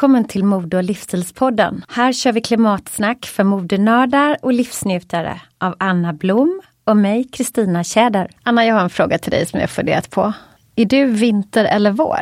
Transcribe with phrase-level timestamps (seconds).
[0.00, 1.84] Välkommen till Mode och livsstilspodden.
[1.88, 8.30] Här kör vi klimatsnack för modenördar och livsnjutare av Anna Blom och mig, Kristina Tjäder.
[8.42, 10.32] Anna, jag har en fråga till dig som jag funderat på.
[10.76, 12.20] Är du vinter eller vår?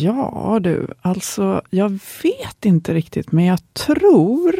[0.00, 4.54] Ja du, alltså jag vet inte riktigt, men jag tror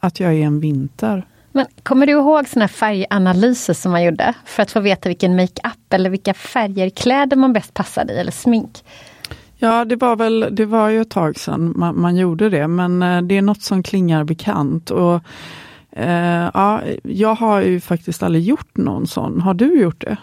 [0.00, 1.26] att jag är en vinter.
[1.52, 5.92] Men kommer du ihåg såna färganalyser som man gjorde för att få veta vilken makeup
[5.92, 8.84] eller vilka färger, kläder man bäst passade i eller smink?
[9.60, 13.02] Ja, det var väl, det var ju ett tag sedan man, man gjorde det, men
[13.02, 14.90] eh, det är något som klingar bekant.
[14.90, 15.20] Och,
[15.92, 19.40] eh, ja, jag har ju faktiskt aldrig gjort någon sån.
[19.40, 20.16] Har du gjort det?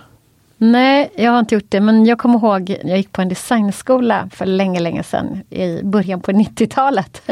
[0.57, 4.29] Nej, jag har inte gjort det, men jag kommer ihåg, jag gick på en designskola
[4.33, 7.29] för länge, länge sedan, i början på 90-talet.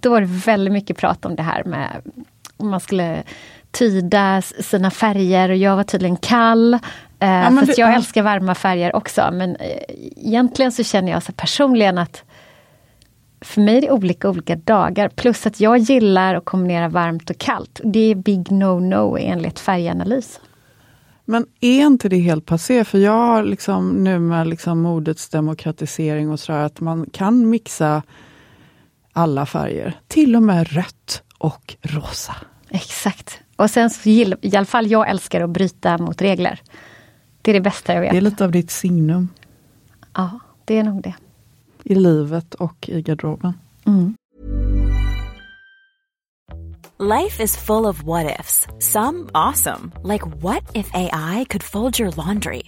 [0.00, 2.02] Då var det väldigt mycket prat om det här med
[2.56, 3.22] om man skulle
[3.70, 6.78] tyda sina färger och jag var tydligen kall.
[7.20, 7.94] Eh, ja, för det, jag ja.
[7.94, 9.78] älskar varma färger också men eh,
[10.16, 12.24] egentligen så känner jag så personligen att
[13.40, 15.08] för mig är det olika olika dagar.
[15.08, 17.80] Plus att jag gillar att kombinera varmt och kallt.
[17.84, 20.40] Det är big no-no enligt färganalys.
[21.24, 22.84] Men är inte det helt passé?
[22.84, 28.02] För jag har liksom nu med liksom modets demokratisering och sådär att man kan mixa
[29.12, 29.98] alla färger.
[30.08, 32.36] Till och med rött och rosa.
[32.68, 33.40] Exakt.
[33.56, 36.60] Och sen så gillar, i alla fall jag älskar att bryta mot regler.
[37.46, 38.10] Det är det bästa jag vet.
[38.10, 39.28] Det är lite av ditt signum.
[40.14, 40.30] Ja,
[40.64, 41.14] det är nog det.
[41.84, 43.54] I livet och i garderoben.
[43.86, 44.14] Mm.
[46.98, 48.66] Life is full of what ifs.
[48.78, 49.92] Some awesome.
[50.04, 52.62] Like what if AI could fold your laundry?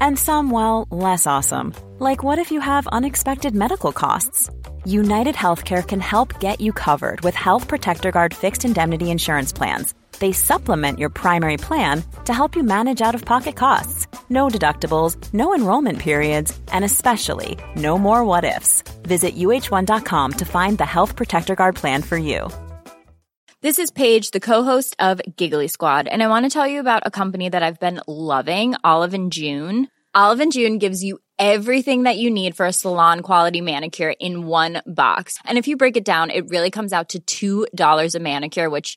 [0.00, 1.72] And some, well, less awesome.
[2.00, 4.50] Like what if you have unexpected medical costs?
[4.86, 9.94] United Healthcare can help get you covered with Health Protector Guard fixed indemnity insurance plans
[10.22, 14.06] they supplement your primary plan to help you manage out of pocket costs.
[14.30, 18.82] No deductibles, no enrollment periods, and especially no more what ifs.
[19.02, 22.48] Visit uh1.com to find the Health Protector Guard plan for you.
[23.62, 27.02] This is Paige, the co-host of Giggly Squad, and I want to tell you about
[27.04, 29.88] a company that I've been loving, Olive and June.
[30.14, 34.46] Olive and June gives you everything that you need for a salon quality manicure in
[34.46, 35.38] one box.
[35.44, 38.96] And if you break it down, it really comes out to $2 a manicure, which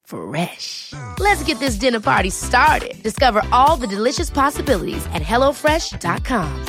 [0.11, 0.93] Fresh.
[1.19, 3.01] Let's get this dinner party started.
[3.01, 6.65] Discover all the delicious possibilities at hellofresh.com.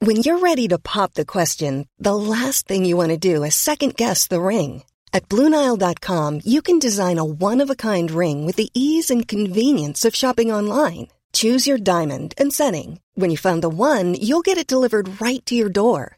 [0.00, 3.54] When you're ready to pop the question, the last thing you want to do is
[3.54, 4.84] second guess the ring.
[5.12, 9.26] At Bluenile.com, you can design a one of a kind ring with the ease and
[9.26, 11.08] convenience of shopping online.
[11.32, 13.00] Choose your diamond and setting.
[13.14, 16.17] When you find the one, you'll get it delivered right to your door.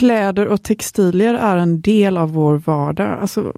[0.00, 3.18] Kläder och textilier är en del av vår vardag.
[3.20, 3.52] Alltså,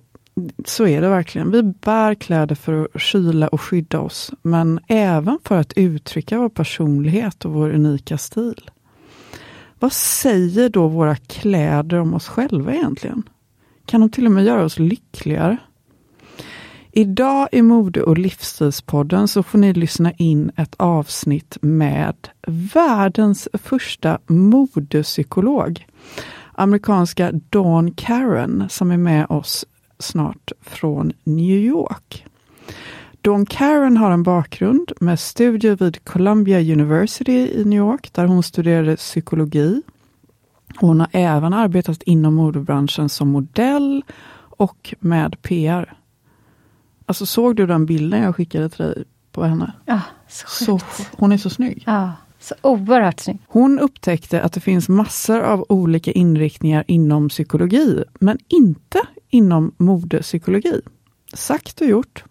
[0.64, 1.50] så är det verkligen.
[1.50, 6.48] Vi bär kläder för att kyla och skydda oss, men även för att uttrycka vår
[6.48, 8.70] personlighet och vår unika stil.
[9.78, 13.22] Vad säger då våra kläder om oss själva egentligen?
[13.86, 15.56] Kan de till och med göra oss lyckligare?
[16.92, 24.18] Idag i Mode och livsstilspodden så får ni lyssna in ett avsnitt med världens första
[24.26, 25.86] modepsykolog.
[26.52, 29.64] Amerikanska Dawn Karen som är med oss
[29.98, 32.24] snart från New York.
[33.20, 38.42] Dawn Karen har en bakgrund med studier vid Columbia University i New York där hon
[38.42, 39.82] studerade psykologi.
[40.76, 44.04] Hon har även arbetat inom modebranschen som modell
[44.56, 45.94] och med PR.
[47.06, 49.72] Alltså såg du den bilden jag skickade till dig på henne?
[49.84, 50.80] Ja, så, så
[51.16, 51.82] Hon är så snygg.
[51.86, 53.38] Ja, så oerhört snygg.
[53.48, 59.00] Hon upptäckte att det finns massor av olika inriktningar inom psykologi, men inte
[59.30, 60.80] inom modepsykologi.
[61.34, 62.24] Sagt och gjort.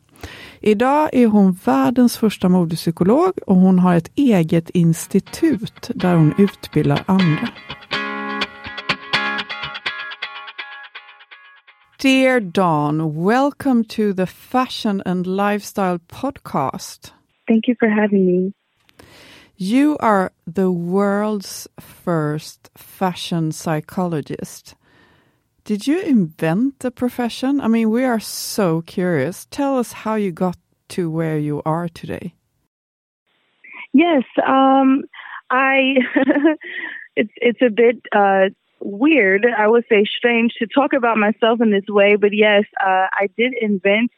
[0.60, 7.04] Idag är hon världens första modepsykolog och hon har ett eget institut där hon utbildar
[7.06, 7.50] andra.
[12.02, 17.14] Dear Dawn, welcome to the Fashion and Lifestyle podcast.
[17.48, 18.52] Thank you for having me.
[19.64, 24.74] You are the world's first fashion psychologist.
[25.66, 27.62] Did you invent the profession?
[27.62, 29.46] I mean, we are so curious.
[29.52, 30.58] Tell us how you got
[30.96, 32.34] to where you are today.
[33.94, 35.04] Yes, um,
[35.52, 35.94] I.
[37.16, 38.50] it's it's a bit uh,
[38.80, 39.46] weird.
[39.46, 43.30] I would say strange to talk about myself in this way, but yes, uh, I
[43.38, 44.10] did invent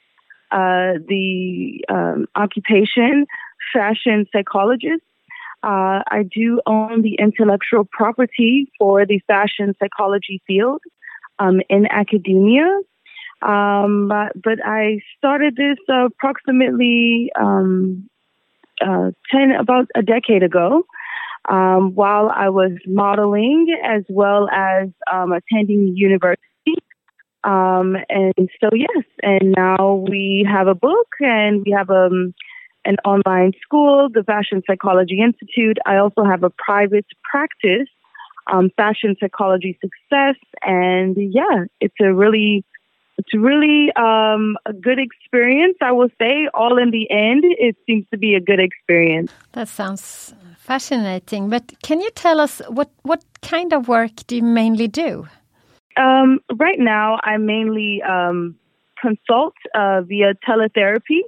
[0.52, 3.26] uh, the um, occupation
[3.74, 5.04] fashion psychologist.
[5.64, 10.82] Uh, I do own the intellectual property for the fashion psychology field
[11.40, 12.68] um, in academia.
[13.42, 18.10] Um, but, I started this approximately um,
[18.82, 20.84] uh, 10, about a decade ago.
[21.50, 26.40] Um, while I was modeling as well as um, attending university.
[27.44, 32.34] Um, and so, yes, and now we have a book and we have um,
[32.86, 35.78] an online school, the Fashion Psychology Institute.
[35.86, 37.88] I also have a private practice,
[38.52, 40.36] um, Fashion Psychology Success.
[40.62, 42.66] And yeah, it's a really
[43.18, 46.48] it's really um, a good experience, I will say.
[46.54, 49.32] All in the end, it seems to be a good experience.
[49.52, 51.50] That sounds fascinating.
[51.50, 55.28] But can you tell us what, what kind of work do you mainly do?
[55.96, 58.56] Um, right now, I mainly um,
[59.00, 61.22] consult uh, via teletherapy,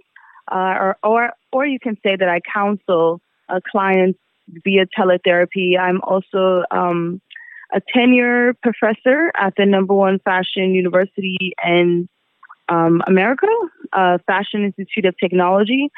[0.52, 4.20] uh, or, or or you can say that I counsel uh, clients
[4.64, 5.78] via teletherapy.
[5.80, 7.22] I'm also um,
[7.74, 12.08] a tenure professor at the number one fashion university in
[12.70, 13.48] um, America,
[13.94, 15.90] uh, Fashion Institute of Technology.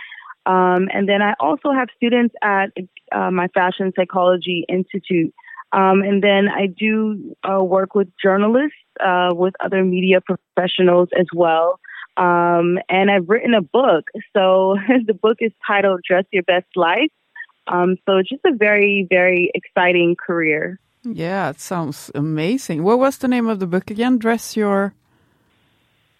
[0.45, 2.71] Um, and then I also have students at
[3.11, 5.33] uh, my Fashion Psychology Institute.
[5.73, 11.25] Um, and then I do uh, work with journalists, uh, with other media professionals as
[11.33, 11.79] well.
[12.17, 14.09] Um, and I've written a book.
[14.33, 17.11] So the book is titled Dress Your Best Life.
[17.67, 20.79] Um, so it's just a very, very exciting career.
[21.03, 22.83] Yeah, it sounds amazing.
[22.83, 24.17] What was the name of the book again?
[24.17, 24.93] Dress Your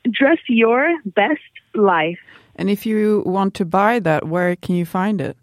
[0.10, 1.42] Dress Your Best
[1.74, 2.20] Life.
[2.56, 5.38] And if you want to buy that, where can you find it?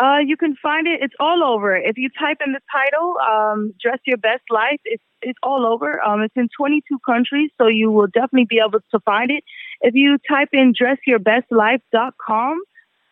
[0.00, 1.00] Uh, you can find it.
[1.02, 1.76] It's all over.
[1.76, 6.00] If you type in the title, um, "Dress Your Best Life," it's it's all over.
[6.00, 9.42] Um, it's in 22 countries, so you will definitely be able to find it.
[9.80, 12.62] If you type in "dressyourbestlife.com,"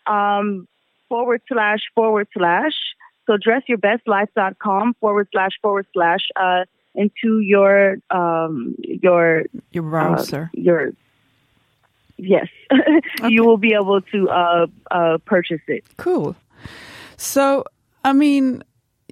[0.07, 0.69] um,
[1.09, 2.75] forward slash forward slash,
[3.27, 6.65] so dressyourbestlife.com forward slash forward slash uh,
[6.95, 10.51] into your um, your your browser.
[10.57, 10.93] Uh, your
[12.17, 13.29] yes, okay.
[13.29, 15.85] you will be able to uh, uh, purchase it.
[15.97, 16.37] Cool.
[17.17, 17.65] So,
[18.05, 18.63] I mean,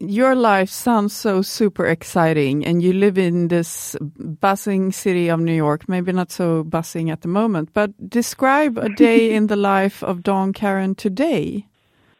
[0.00, 5.54] your life sounds so super exciting, and you live in this buzzing city of New
[5.54, 5.88] York.
[5.88, 10.22] Maybe not so buzzing at the moment, but describe a day in the life of
[10.22, 11.66] Dawn Karen today.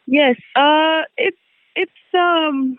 [0.07, 1.38] Yes, uh, it's
[1.75, 2.78] it's um,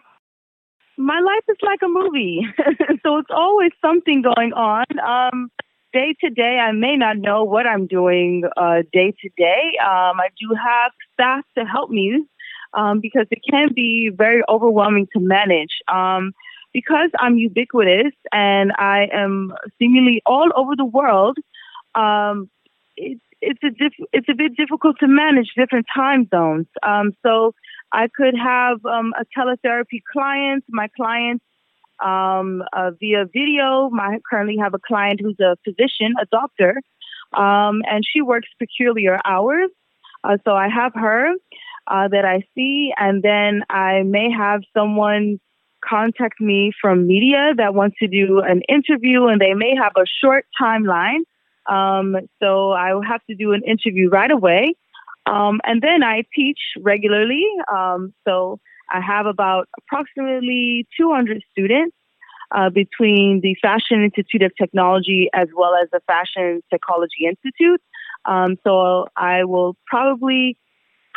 [0.98, 2.46] my life is like a movie,
[3.04, 4.86] so it's always something going on.
[5.00, 5.50] Um,
[5.92, 9.78] day to day, I may not know what I'm doing uh, day to day.
[9.82, 12.25] Um, I do have staff to help me
[12.75, 15.79] um, because it can be very overwhelming to manage.
[15.88, 16.34] Um,
[16.74, 21.38] because I'm ubiquitous and I am seemingly all over the world,
[21.96, 22.50] um,
[22.98, 26.67] it, it's a diff- it's a bit difficult to manage different time zones.
[26.84, 27.53] Um, so
[27.91, 31.41] I could have um, a teletherapy client, my client
[32.03, 33.89] um, uh, via video.
[33.98, 36.82] I currently have a client who's a physician, a doctor,
[37.34, 39.70] um, and she works peculiar hours.
[40.24, 41.32] Uh, so I have her
[41.88, 45.39] uh, that I see, and then I may have someone
[45.88, 50.06] contact me from media that wants to do an interview, and they may have a
[50.22, 51.22] short timeline.
[51.68, 54.75] Um, so I will have to do an interview right away.
[55.25, 57.44] Um, and then I teach regularly.
[57.72, 58.60] Um, so
[58.92, 61.96] I have about approximately 200 students
[62.51, 67.82] uh, between the Fashion Institute of Technology as well as the Fashion Psychology Institute.
[68.25, 70.58] Um, so I will probably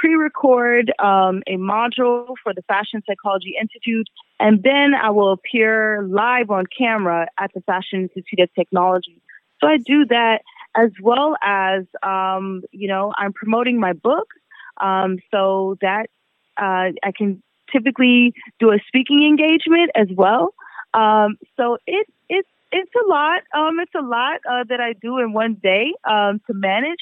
[0.01, 6.49] pre-record um, a module for the Fashion Psychology Institute, and then I will appear live
[6.51, 9.21] on camera at the Fashion Institute of Technology.
[9.61, 10.39] So I do that
[10.77, 14.29] as well as, um, you know, I'm promoting my book.
[14.81, 16.07] Um, so that
[16.57, 20.55] uh, I can typically do a speaking engagement as well.
[20.95, 23.41] Um, so it, it's it's a lot.
[23.53, 27.01] Um, it's a lot uh, that I do in one day um, to manage.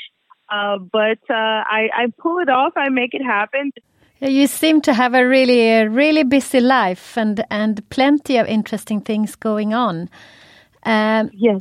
[0.49, 2.73] Uh, but uh, I, I pull it off.
[2.76, 3.73] I make it happen.
[4.21, 9.37] You seem to have a really, really busy life and and plenty of interesting things
[9.37, 10.09] going on.
[10.85, 11.61] Um, yes.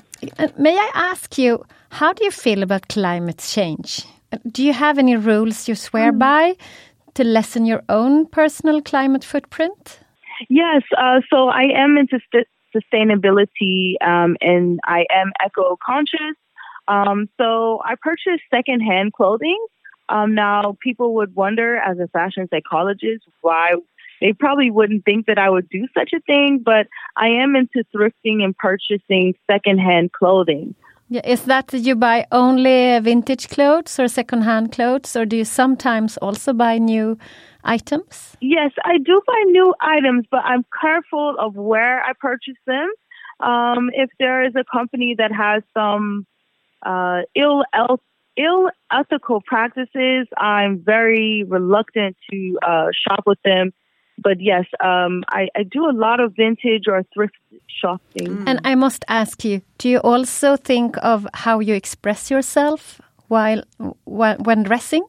[0.58, 4.06] May I ask you, how do you feel about climate change?
[4.52, 6.20] Do you have any rules you swear mm.
[6.20, 6.56] by
[7.16, 10.00] to lessen your own personal climate footprint?
[10.50, 10.84] Yes.
[10.98, 12.20] Uh, so I am into
[12.76, 16.36] sustainability um, and I am eco conscious.
[16.88, 19.58] Um, so I purchased secondhand clothing.
[20.10, 23.74] Um, now, people would wonder as a fashion psychologist why
[24.22, 26.88] they probably wouldn't think that I would do such a thing, but
[27.18, 30.76] I am into thrifting and purchasing secondhand clothing.
[31.10, 36.18] Yeah, is that you buy only vintage clothes or secondhand clothes, or do you sometimes
[36.18, 37.18] also buy new
[37.64, 38.36] items?
[38.42, 42.90] Yes, I do buy new items, but I'm careful of where I purchase them.
[43.40, 46.26] Um, if there is a company that has some
[46.86, 47.64] uh, ill
[48.38, 53.74] ill ethical practices, I'm very reluctant to uh, shop with them.
[54.18, 57.36] But yes, um, I, I, do a lot of vintage or thrift
[57.68, 58.28] shopping.
[58.28, 58.44] Mm.
[58.48, 63.64] And I must ask you: Do you also think of how you express yourself while,
[64.06, 65.06] while when dressing?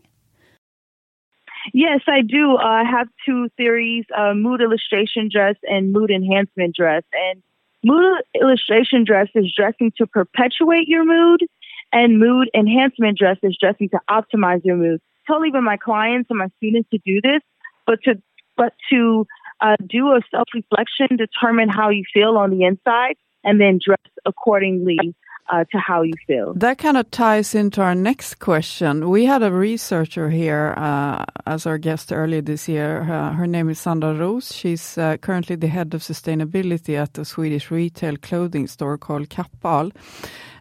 [1.73, 2.57] Yes, I do.
[2.57, 7.05] Uh, I have two theories: uh, mood illustration dress and mood enhancement dress.
[7.13, 7.43] And
[7.85, 11.45] mood illustration dress is dressing to perpetuate your mood,
[11.93, 15.01] and mood enhancement dress is dressing to optimize your mood.
[15.27, 17.43] Tell even my clients and my students to do this,
[17.87, 18.23] but to
[18.57, 19.27] but to
[19.61, 23.99] uh, do a self reflection, determine how you feel on the inside, and then dress
[24.25, 25.15] accordingly
[25.49, 26.55] uh, to how you feel.
[26.55, 29.09] That kind of ties into our next question.
[29.09, 33.03] We had a researcher here uh, as our guest earlier this year.
[33.03, 34.55] Uh, her name is Sandra Roos.
[34.55, 39.93] She's uh, currently the head of sustainability at a Swedish retail clothing store called Kappahl.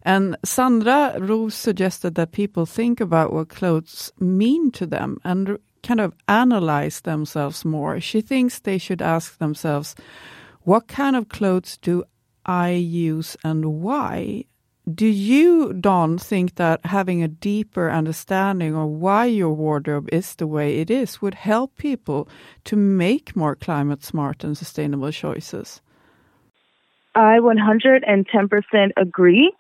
[0.06, 6.00] And Sandra Roos suggested that people think about what clothes mean to them and kind
[6.00, 8.00] of analyze themselves more.
[8.00, 9.96] She thinks they should ask themselves,
[10.62, 12.04] what kind of clothes do
[12.46, 14.46] I use and why?
[14.94, 20.46] do you, Dawn, think that having a deeper understanding of why your wardrobe is the
[20.46, 22.30] way it is would help people
[22.66, 25.82] to make more climate smart and sustainable choices?
[27.16, 29.52] I 110% agree.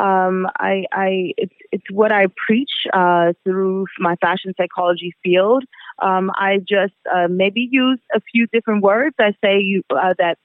[0.00, 5.62] Um, I, I, it's, it's what I preach uh, through my fashion psychology field.
[6.00, 9.14] Um, I just uh, maybe use a few different words.
[9.20, 10.36] I say you, uh, that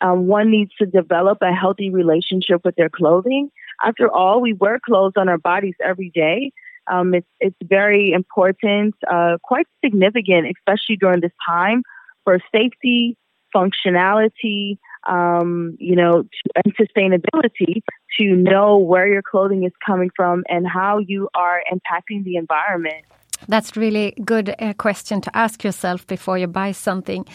[0.00, 3.50] um, one needs to develop a healthy relationship with their clothing.
[3.82, 6.52] After all, we wear clothes on our bodies every day.
[6.90, 11.82] Um, it's it's very important, uh, quite significant, especially during this time,
[12.24, 13.16] for safety,
[13.54, 14.78] functionality,
[15.08, 17.82] um, you know, and sustainability
[18.18, 23.04] to know where your clothing is coming from and how you are impacting the environment.
[23.48, 27.26] That's really good uh, question to ask yourself before you buy something.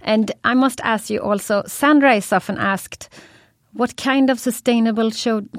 [0.00, 3.10] And I must ask you also, Sandra is often asked,
[3.74, 5.10] what kind of sustainable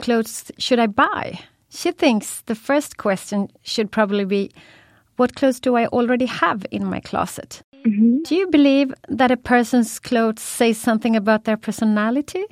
[0.01, 1.39] clothes should I buy?
[1.70, 4.51] She thinks the first question should probably be,
[5.18, 7.62] what clothes do I already have in my closet?
[7.86, 8.24] Mm -hmm.
[8.28, 12.46] Do you believe that a person's clothes say something about their personality?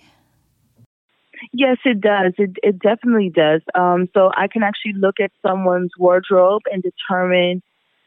[1.54, 2.34] Yes, it does.
[2.38, 3.62] It, it definitely does.
[3.74, 7.62] Um, so I can actually look at someone's wardrobe and determine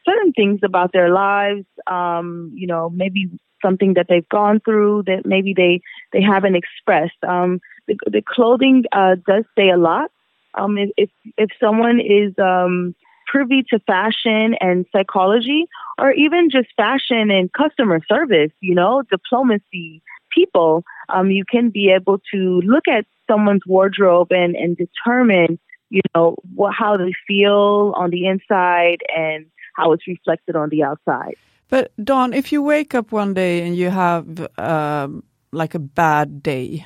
[0.05, 1.65] certain things about their lives.
[1.87, 3.29] Um, you know, maybe
[3.61, 7.21] something that they've gone through that maybe they they haven't expressed.
[7.27, 10.11] Um, the, the clothing uh, does say a lot.
[10.55, 12.95] Um, if if someone is um,
[13.27, 20.01] privy to fashion and psychology, or even just fashion and customer service, you know, diplomacy,
[20.33, 26.01] people, um, you can be able to look at someone's wardrobe and, and determine, you
[26.15, 31.35] know, what, how they feel on the inside and how it's reflected on the outside.
[31.69, 36.43] But Dawn, if you wake up one day and you have um, like a bad
[36.43, 36.85] day,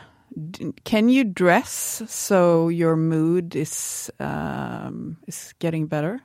[0.84, 6.22] can you dress so your mood is um, is getting better?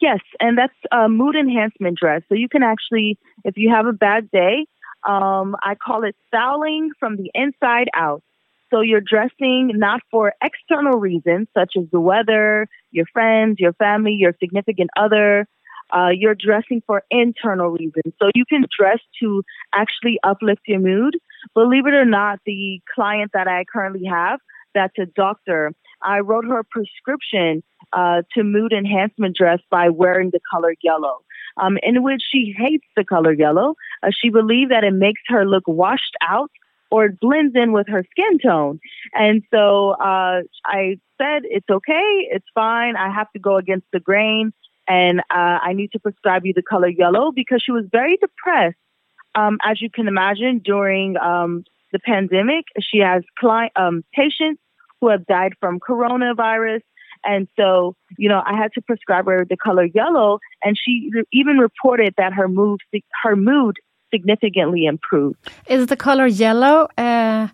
[0.00, 2.22] Yes, and that's a mood enhancement dress.
[2.28, 4.66] So you can actually, if you have a bad day,
[5.06, 8.22] um, I call it styling from the inside out.
[8.70, 14.12] So you're dressing not for external reasons such as the weather, your friends, your family,
[14.12, 15.48] your significant other.
[15.90, 18.12] Uh, you're dressing for internal reasons.
[18.20, 21.16] So you can dress to actually uplift your mood.
[21.54, 24.40] Believe it or not, the client that I currently have,
[24.74, 30.30] that's a doctor, I wrote her a prescription uh, to mood enhancement dress by wearing
[30.30, 31.18] the color yellow.
[31.60, 33.74] Um, in which she hates the color yellow.
[34.04, 36.52] Uh, she believes that it makes her look washed out
[36.90, 38.78] or it blends in with her skin tone.
[39.12, 42.94] And so uh, I said, it's okay, it's fine.
[42.94, 44.52] I have to go against the grain
[44.86, 48.76] and uh, I need to prescribe you the color yellow because she was very depressed.
[49.38, 54.60] Um, as you can imagine, during um, the pandemic, she has client, um, patients
[55.00, 56.82] who have died from coronavirus.
[57.24, 60.92] And so, you know, I had to prescribe her the color yellow, and she
[61.32, 62.80] even reported that her mood,
[63.24, 63.76] her mood
[64.12, 65.38] significantly improved.
[65.68, 67.48] Is the color yellow uh,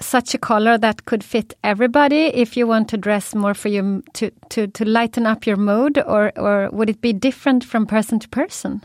[0.00, 4.02] such a color that could fit everybody if you want to dress more for you
[4.14, 8.18] to, to, to lighten up your mood, or, or would it be different from person
[8.18, 8.82] to person?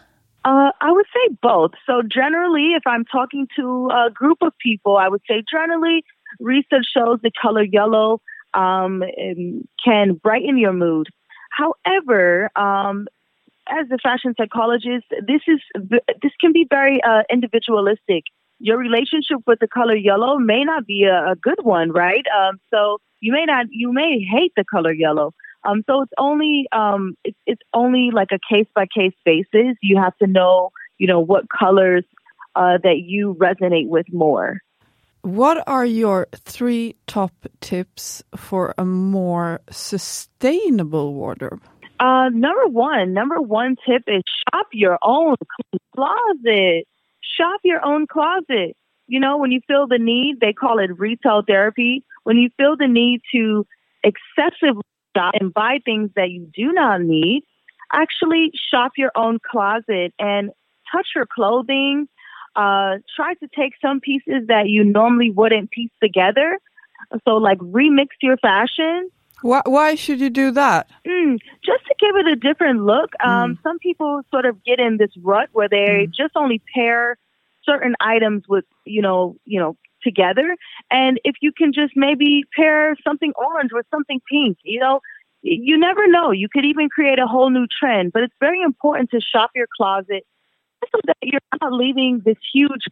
[0.48, 1.72] Uh, I would say both.
[1.86, 6.06] So, generally, if I'm talking to a group of people, I would say generally
[6.40, 8.22] research shows the color yellow
[8.54, 9.04] um,
[9.84, 11.08] can brighten your mood.
[11.52, 13.08] However, um,
[13.68, 15.60] as a fashion psychologist, this is
[16.22, 18.24] this can be very uh, individualistic.
[18.60, 22.26] Your relationship with the color yellow may not be a, a good one, right?
[22.40, 25.34] Um, so you may not, you may hate the color yellow.
[25.64, 29.76] Um, so it's only um, it's, it's only like a case by case basis.
[29.82, 32.04] You have to know, you know, what colors
[32.56, 34.62] uh, that you resonate with more.
[35.22, 41.62] What are your three top tips for a more sustainable wardrobe?
[42.00, 45.36] Uh, number one, number one tip is shop your own
[45.96, 46.86] closet.
[47.38, 48.78] Shop your own closet.
[49.08, 52.04] You know, when you feel the need, they call it retail therapy.
[52.24, 53.66] When you feel the need to
[54.04, 54.84] excessively
[55.16, 57.44] shop and buy things that you do not need,
[57.92, 60.52] actually shop your own closet and
[60.92, 62.08] touch your clothing.
[62.56, 66.58] Uh, try to take some pieces that you normally wouldn't piece together.
[67.26, 70.90] So, like, remix your fashion why, why should you do that?
[71.06, 73.12] Mm, just to give it a different look.
[73.24, 73.64] Um, mm.
[73.64, 76.08] Some people sort of get in this rut where they mm.
[76.08, 77.18] just only pair
[77.64, 80.56] certain items with, you know, you know, together.
[80.92, 85.02] And if you can just maybe pair something orange with something pink, you know,
[85.42, 86.32] you never know.
[86.32, 88.12] You could even create a whole new trend.
[88.14, 90.26] But it's very important to shop your closet
[90.92, 92.86] so that you're not leaving this huge,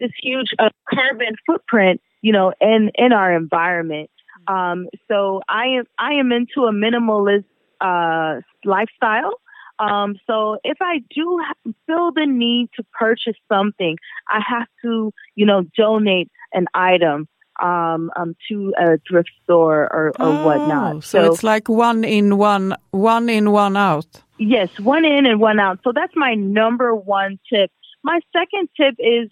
[0.00, 4.10] this huge uh, carbon footprint, you know, in in our environment.
[4.48, 7.44] Um, so I am I am into a minimalist
[7.80, 9.32] uh, lifestyle.
[9.78, 11.40] Um, so if I do
[11.86, 13.96] feel the need to purchase something,
[14.28, 17.28] I have to, you know, donate an item
[17.62, 21.04] um, um, to a thrift store or, or Oh, whatnot.
[21.04, 24.06] So, it's like one in, one one in, one out.
[24.38, 25.80] Yes, one in and one out.
[25.82, 27.70] So that's my number one tip.
[28.02, 29.30] My second tip is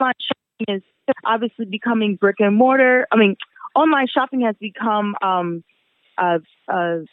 [0.00, 0.82] online shopping is
[1.24, 3.06] obviously becoming brick and mortar.
[3.12, 3.36] I mean,
[3.74, 5.62] online shopping has become um,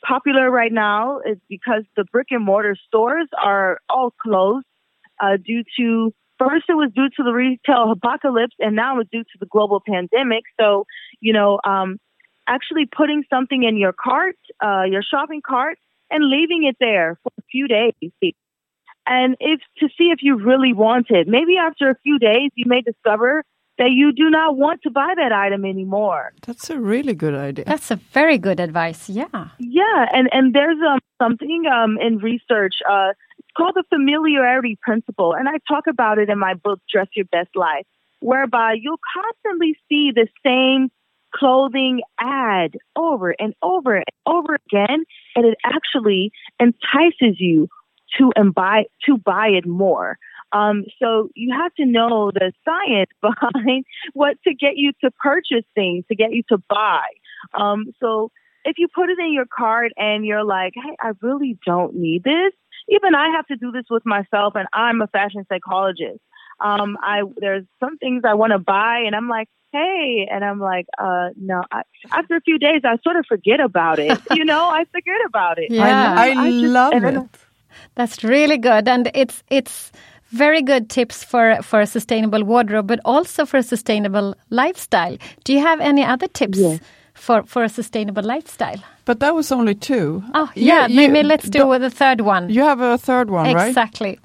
[0.06, 1.20] popular right now.
[1.20, 4.66] is because the brick and mortar stores are all closed
[5.22, 9.24] uh, due to first it was due to the retail apocalypse, and now it's due
[9.24, 10.44] to the global pandemic.
[10.60, 10.86] So,
[11.20, 11.98] you know, um,
[12.48, 15.78] actually putting something in your cart, uh, your shopping cart,
[16.10, 17.94] and leaving it there for a few days.
[19.08, 21.28] And if to see if you really want it.
[21.28, 23.44] Maybe after a few days, you may discover
[23.78, 26.34] that you do not want to buy that item anymore.
[26.46, 27.66] That's a really good idea.
[27.66, 29.10] That's a very good advice.
[29.10, 29.50] Yeah.
[29.60, 35.34] Yeah, and and there's um something um in research uh it's called the familiarity principle,
[35.34, 37.86] and I talk about it in my book Dress Your Best Life,
[38.20, 40.90] whereby you'll constantly see the same
[41.34, 45.04] clothing ad over and over and over again,
[45.36, 47.68] and it actually entices you
[48.18, 50.18] to and buy to buy it more.
[50.56, 55.66] Um, so you have to know the science behind what to get you to purchase
[55.76, 57.06] things, to get you to buy.
[57.54, 58.32] Um, so
[58.64, 62.24] if you put it in your cart and you're like, hey, I really don't need
[62.24, 62.54] this,
[62.88, 66.20] even I have to do this with myself, and I'm a fashion psychologist.
[66.60, 70.60] Um, I there's some things I want to buy, and I'm like, hey, and I'm
[70.60, 71.64] like, uh, no.
[71.72, 74.18] I, after a few days, I sort of forget about it.
[74.32, 75.70] you know, I forget about it.
[75.72, 76.16] Yeah.
[76.18, 77.02] I, I, just- love it.
[77.02, 77.30] then-
[77.96, 79.92] That's really good, and it's it's
[80.44, 85.18] very good tips for for a sustainable wardrobe, but also for a sustainable lifestyle.
[85.44, 86.80] Do you have any other tips Yes.
[87.14, 88.82] for for a sustainable lifestyle?
[89.06, 90.24] But that was only two.
[90.34, 92.50] Oh, You- yeah, you- maybe let's do do- with the third one.
[92.50, 93.68] You have a third one, right?
[93.68, 94.20] exactly.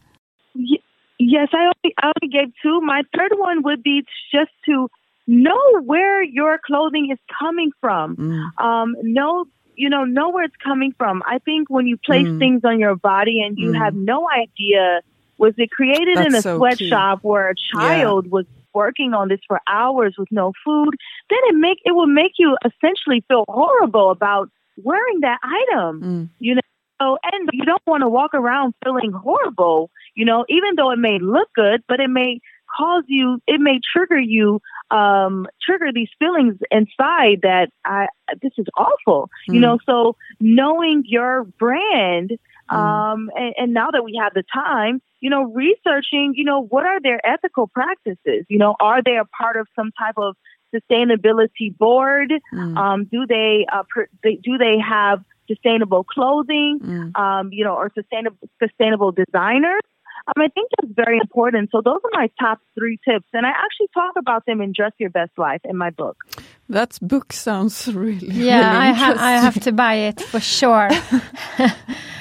[1.19, 2.81] Yes, I only, I only gave two.
[2.81, 4.89] My third one would be just to
[5.27, 8.17] know where your clothing is coming from.
[8.17, 8.65] Mm.
[8.65, 9.45] Um, know,
[9.77, 11.23] you know, know where it's coming from.
[11.27, 12.39] I think when you place Mm.
[12.39, 13.79] things on your body and you Mm.
[13.85, 15.03] have no idea,
[15.41, 19.59] was it created in a so sweatshop where a child was working on this for
[19.69, 20.95] hours with no food,
[21.31, 26.03] then it make it will make you essentially feel horrible about wearing that item.
[26.03, 26.29] Mm.
[26.39, 26.61] You know,
[27.01, 30.99] so, and you don't want to walk around feeling horrible, you know, even though it
[30.99, 32.41] may look good, but it may
[32.77, 38.07] cause you, it may trigger you, um, trigger these feelings inside that I,
[38.43, 39.63] this is awful, you Mm.
[39.63, 42.39] know, so knowing your brand,
[42.71, 42.77] Mm.
[42.77, 46.85] um, and, and now that we have the time, you know, researching, you know, what
[46.85, 48.47] are their ethical practices?
[48.49, 50.37] You know, are they a part of some type of
[50.75, 52.33] sustainability board?
[52.55, 52.77] Mm.
[52.77, 56.81] Um, do they, uh, per, they do they have sustainable clothing?
[56.83, 57.17] Mm.
[57.19, 59.83] Um, you know, or sustainable sustainable designers?
[60.29, 61.71] Um, I think that's very important.
[61.73, 64.93] So those are my top three tips, and I actually talk about them in Dress
[64.99, 66.17] Your Best Life in my book.
[66.69, 70.91] That book sounds really, Yeah, really I, ha- I have to buy it for sure.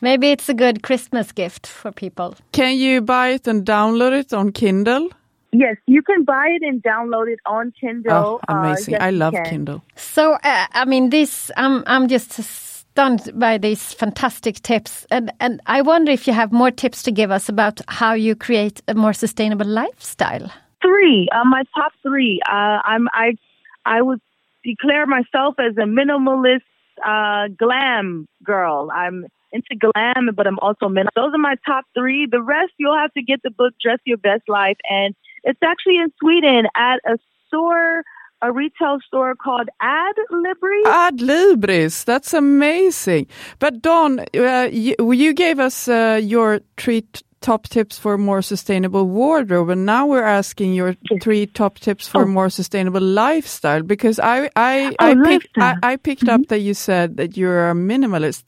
[0.00, 2.34] Maybe it's a good Christmas gift for people.
[2.52, 5.10] Can you buy it and download it on Kindle?
[5.52, 8.12] Yes, you can buy it and download it on Kindle.
[8.12, 8.94] Oh, amazing!
[8.94, 9.34] Uh, yes, I love.
[9.44, 9.82] Kindle.
[9.96, 15.60] So, uh, I mean, this I'm I'm just stunned by these fantastic tips, and and
[15.66, 18.94] I wonder if you have more tips to give us about how you create a
[18.94, 20.50] more sustainable lifestyle.
[20.82, 22.40] Three, uh, my top three.
[22.48, 23.36] Uh, I'm I
[23.84, 24.20] I would
[24.64, 26.62] declare myself as a minimalist
[27.04, 28.88] uh, glam girl.
[28.94, 31.12] I'm into glam, but I'm also minimal.
[31.14, 32.26] Those are my top three.
[32.30, 35.96] The rest, you'll have to get the book "Dress Your Best Life," and it's actually
[35.96, 38.02] in Sweden at a store,
[38.42, 40.82] a retail store called Ad Libri.
[40.84, 43.26] Adlibris, that's amazing.
[43.58, 48.42] But Dawn, uh, you, you gave us uh, your three t- top tips for more
[48.42, 52.26] sustainable wardrobe, and now we're asking your three top tips for Oh.
[52.26, 53.82] more sustainable lifestyle.
[53.82, 55.78] Because I I Oh, I, picked, I, lifestyle.
[55.82, 58.44] I picked up that you said that you're a minimalist.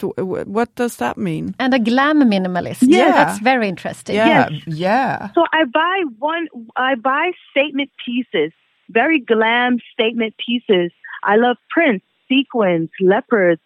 [0.46, 1.54] What does that mean?
[1.58, 2.82] And a glam minimalist.
[2.82, 3.12] Yeah.
[3.12, 4.16] that's very interesting.
[4.16, 5.28] Yeah, yeah.
[5.34, 6.48] So I buy one.
[6.76, 8.52] I buy statement pieces,
[8.90, 10.90] very glam statement pieces.
[11.24, 13.62] I love prints, sequins, leopards,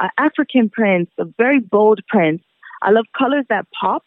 [0.00, 2.44] uh, African prints, very bold prints.
[2.82, 4.04] I love colors that pop.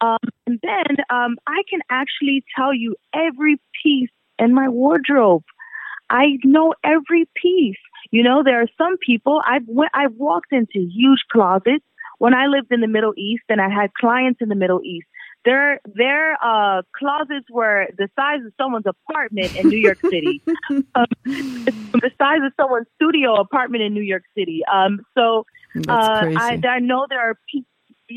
[0.00, 5.42] Um, and then um, I can actually tell you every piece in my wardrobe.
[6.10, 7.76] I know every piece.
[8.10, 11.84] You know, there are some people I've went, I've walked into huge closets
[12.18, 15.06] when I lived in the Middle East and I had clients in the Middle East.
[15.44, 21.06] their their uh, closets were the size of someone's apartment in New York City, um,
[21.24, 24.62] the size of someone's studio apartment in New York City.
[24.72, 25.44] Um, so
[25.88, 26.32] uh.
[26.36, 27.68] I, I know there are people.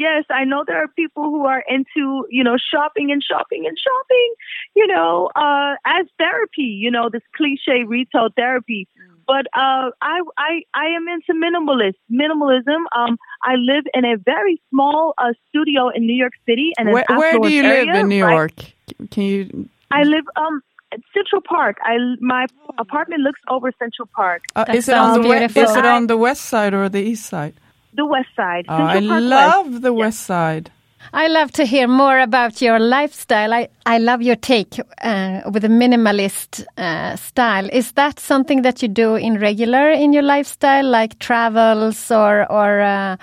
[0.05, 3.75] Yes, I know there are people who are into, you know, shopping and shopping and
[3.85, 4.29] shopping,
[4.75, 8.87] you know, uh, as therapy, you know, this cliche retail therapy.
[9.25, 12.81] But uh, I, I, I am into minimalist minimalism.
[12.95, 17.03] Um, I live in a very small uh, studio in New York City, and where,
[17.09, 18.33] where do affluent you live in New right?
[18.37, 19.09] York?
[19.11, 19.69] Can you?
[19.91, 20.61] I live um
[20.93, 21.75] at Central Park.
[21.83, 22.45] I my
[22.77, 25.63] apartment looks over Central Park, Uh, That is it on the we- beautiful.
[25.63, 27.55] is it on the west side or the east side?
[27.97, 28.65] The west side.
[28.69, 29.81] Oh, I love West.
[29.81, 30.71] the west side.
[31.13, 33.53] I love to hear more about your lifestyle.
[33.53, 37.69] I, I love your take uh, with a minimalist uh, style.
[37.71, 42.81] Is that something that you do in regular in your lifestyle, like travels or or
[42.81, 43.17] uh,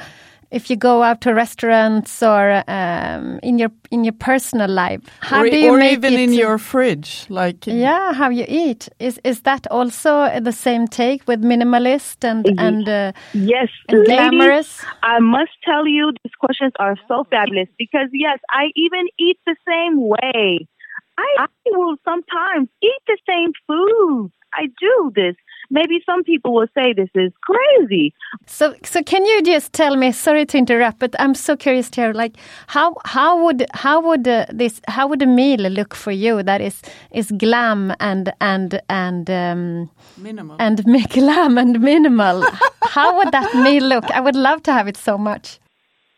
[0.54, 5.00] if you go out to restaurants or um, in your in your personal life?
[5.20, 6.20] How or do you or make even it?
[6.20, 11.26] in your fridge, like yeah, how you eat is is that also the same take
[11.26, 14.84] with minimalist and and uh, Yes, and ladies, glamorous?
[15.02, 19.56] I must tell you, these questions are so fabulous because yes, I even eat the
[19.66, 20.68] same way.
[21.18, 24.30] I, I will sometimes eat the same food.
[24.52, 25.34] I do this.
[25.70, 28.14] Maybe some people will say this is crazy.
[28.46, 30.12] So, so can you just tell me?
[30.12, 32.12] Sorry to interrupt, but I'm so curious to hear.
[32.12, 36.42] Like, how how would how would uh, this how would a meal look for you
[36.42, 40.56] that is is glam and and and um, minimal.
[40.58, 42.44] and mi- glam and minimal?
[42.82, 44.04] how would that meal look?
[44.10, 45.58] I would love to have it so much.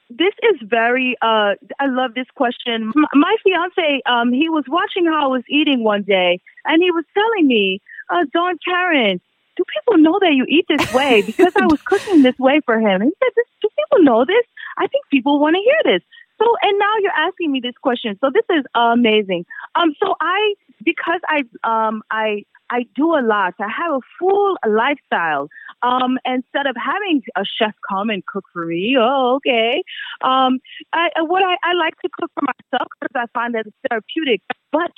[0.08, 1.16] This is very.
[1.20, 2.92] Uh, I love this question.
[2.96, 6.90] M- my fiance, um, he was watching how I was eating one day, and he
[6.92, 7.80] was telling me,
[8.10, 9.20] uh, "Dawn Karen,
[9.56, 12.78] do people know that you eat this way?" Because I was cooking this way for
[12.78, 13.02] him.
[13.02, 14.44] And He said, this, "Do people know this?
[14.78, 16.02] I think people want to hear this."
[16.38, 18.18] So, and now you're asking me this question.
[18.20, 19.46] So this is amazing.
[19.74, 23.54] Um, so I, because I, um, I, I do a lot.
[23.58, 25.48] I have a full lifestyle.
[25.82, 29.82] Um, instead of having a chef come and cook for me, oh, okay.
[30.20, 30.58] Um,
[30.92, 34.42] I, what I, I like to cook for myself because I find that it's therapeutic.
[34.72, 34.92] But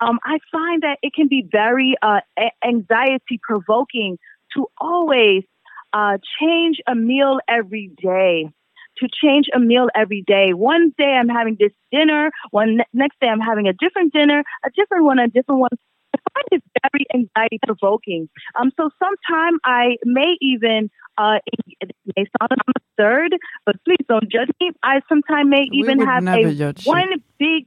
[0.00, 2.20] um, I find that it can be very uh,
[2.64, 4.18] anxiety provoking
[4.54, 5.44] to always
[5.92, 8.50] uh, change a meal every day.
[8.98, 10.52] To change a meal every day.
[10.52, 12.30] One day I'm having this dinner.
[12.52, 15.70] One next day I'm having a different dinner, a different one, a different one.
[16.14, 18.28] I find it very anxiety provoking.
[18.54, 21.38] Um, so sometimes I may even, uh,
[21.80, 24.70] it may sound absurd, but please don't judge me.
[24.82, 27.64] I sometimes may We even have a judge one big,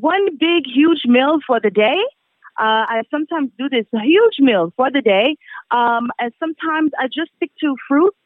[0.00, 1.98] one big huge meal for the day.
[2.58, 5.36] Uh, I sometimes do this huge meal for the day,
[5.70, 8.16] um, and sometimes I just stick to fruits.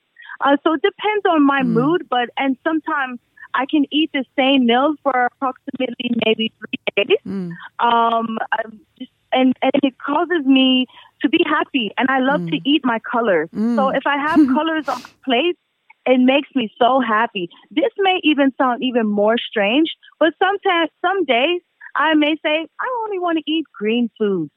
[0.40, 1.72] Uh, so it depends on my Mm.
[1.78, 3.20] mood, but and sometimes
[3.54, 7.18] I can eat the same meal for approximately maybe three days.
[7.26, 7.52] Mm.
[7.78, 8.38] Um,
[8.98, 10.86] just, and and it causes me
[11.20, 13.48] to be happy, and I love to eat my colors.
[13.54, 13.76] Mm.
[13.76, 15.58] So if I have colors on my plate,
[16.06, 17.48] it makes me so happy.
[17.70, 21.60] This may even sound even more strange, but sometimes, some days,
[21.94, 24.50] I may say I only want to eat green foods,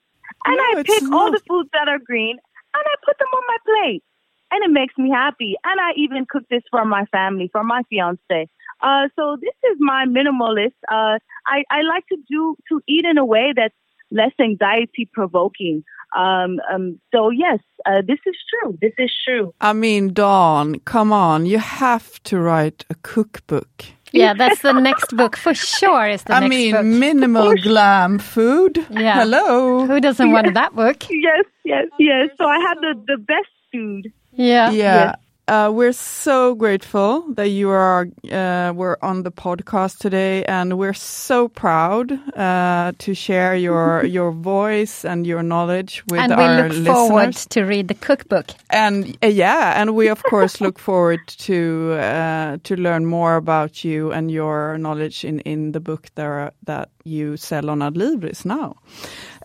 [0.45, 2.37] and No, I pick all the foods that are green,
[2.73, 4.03] and I put them on my plate,
[4.51, 5.55] and it makes me happy.
[5.63, 8.49] And I even cook this for my family, for my fiance.
[8.81, 10.75] Uh, so this is my minimalist.
[10.89, 13.73] Uh, I, I like to do to eat in a way that's
[14.11, 15.83] less anxiety provoking.
[16.15, 18.77] Um, um, so yes, uh, this is true.
[18.81, 19.53] This is true.
[19.59, 23.85] I mean, Dawn, come on, you have to write a cookbook.
[24.11, 26.07] Yeah, that's the next book for sure.
[26.07, 26.85] Is the I next mean, book?
[26.85, 28.77] minimal glam food.
[28.89, 29.19] Yeah.
[29.19, 29.85] Hello.
[29.85, 31.03] Who doesn't want that book?
[31.09, 32.29] Yes, yes, yes.
[32.37, 34.13] So I have the the best food.
[34.31, 34.71] Yeah.
[34.71, 35.15] Yeah.
[35.47, 40.93] Uh, we're so grateful that you are uh, were on the podcast today, and we're
[40.93, 46.55] so proud uh, to share your your voice and your knowledge with and we our
[46.63, 46.87] look listeners.
[46.87, 48.47] forward to read the cookbook.
[48.71, 53.83] And uh, yeah, and we of course look forward to uh, to learn more about
[53.83, 58.77] you and your knowledge in in the book there that you sell on Adlibris now.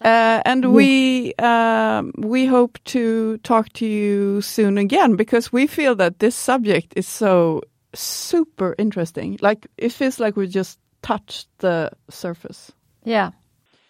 [0.03, 5.95] Uh, and we um, we hope to talk to you soon again because we feel
[5.95, 7.61] that this subject is so
[7.95, 9.39] super interesting.
[9.43, 12.73] Like it feels like we just touched the surface.
[13.05, 13.33] Yeah.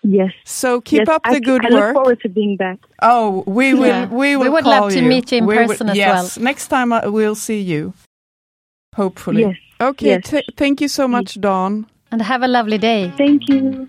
[0.03, 0.33] Yes.
[0.45, 1.95] So keep yes, up the I, good I work.
[1.95, 2.79] look forward to being back.
[3.03, 3.87] Oh, we will.
[3.87, 4.07] Yeah.
[4.07, 4.45] We will.
[4.45, 6.37] We would call love to meet you in We will- person as yes.
[6.37, 6.45] well.
[6.45, 7.93] Next time I will see you.
[8.97, 9.43] Hopefully.
[9.43, 9.57] Yes.
[9.81, 10.07] Okay.
[10.07, 10.31] Yes.
[10.31, 11.87] th- thank you so much, Dawn.
[12.11, 13.13] And have a lovely day.
[13.17, 13.89] Thank you.